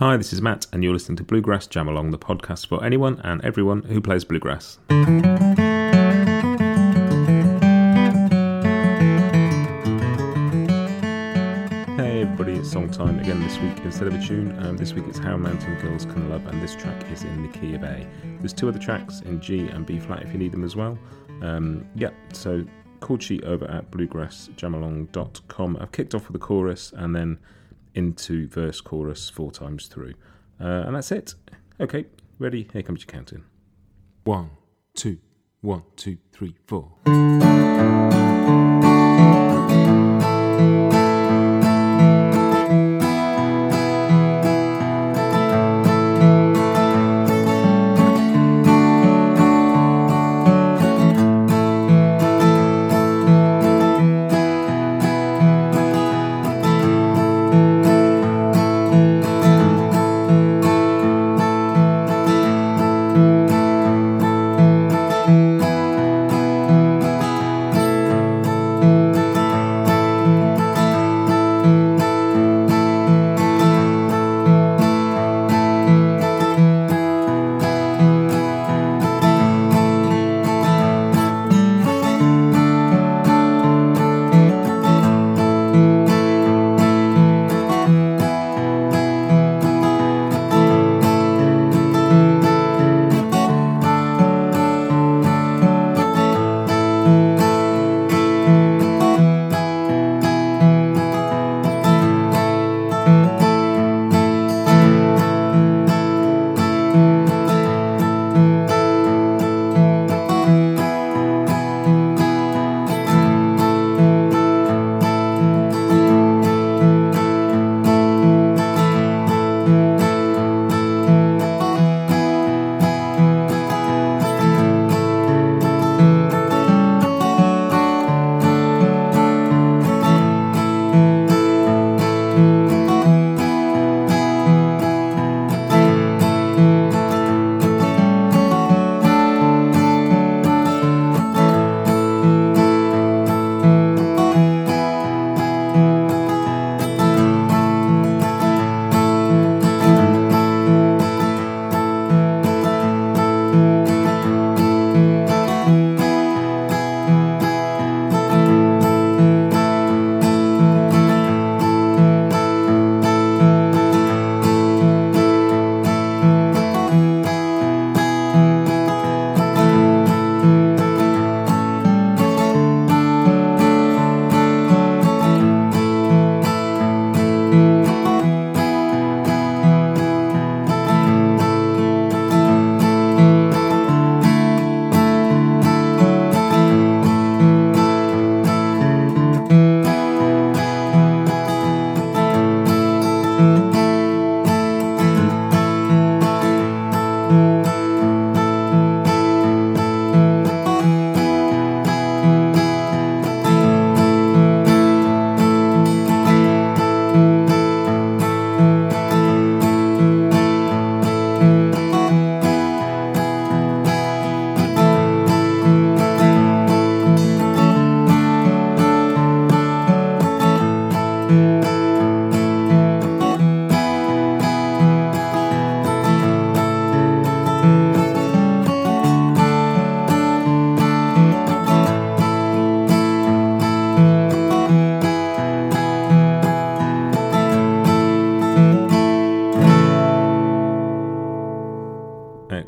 [0.00, 3.20] Hi, this is Matt, and you're listening to Bluegrass Jam Along, the podcast for anyone
[3.22, 4.78] and everyone who plays bluegrass.
[4.88, 5.02] Hey
[12.22, 13.76] everybody, it's song time again this week.
[13.84, 16.74] Instead of a tune, um, this week it's How Mountain Girls Can Love, and this
[16.74, 18.06] track is in the key of A.
[18.38, 20.98] There's two other tracks in G and B flat if you need them as well.
[21.42, 22.64] Um, yeah, so
[23.00, 25.76] chord sheet over at bluegrassjamalong.com.
[25.78, 27.38] I've kicked off with the chorus and then
[27.94, 30.14] into verse chorus four times through.
[30.60, 31.34] Uh, and that's it.
[31.80, 32.06] Okay,
[32.38, 32.68] ready?
[32.72, 33.44] Here comes your counting.
[34.24, 34.50] One,
[34.94, 35.18] two,
[35.60, 36.92] one, two, three, four.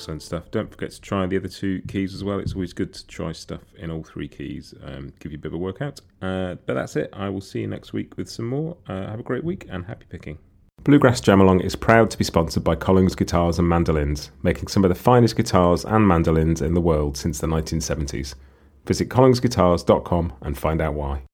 [0.00, 0.50] Excellent stuff.
[0.50, 2.38] Don't forget to try the other two keys as well.
[2.38, 5.48] It's always good to try stuff in all three keys, um, give you a bit
[5.48, 6.00] of a workout.
[6.22, 7.10] Uh, but that's it.
[7.12, 8.78] I will see you next week with some more.
[8.88, 10.38] Uh, have a great week and happy picking.
[10.84, 14.84] Bluegrass Jam Along is proud to be sponsored by Collings Guitars and Mandolins, making some
[14.84, 18.34] of the finest guitars and mandolins in the world since the 1970s.
[18.86, 21.24] Visit collingsguitars.com and find out why.